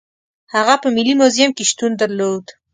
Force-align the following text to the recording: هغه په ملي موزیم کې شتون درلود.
هغه 0.53 0.75
په 0.83 0.87
ملي 0.95 1.13
موزیم 1.19 1.51
کې 1.57 1.63
شتون 1.71 1.91
درلود. 2.01 2.45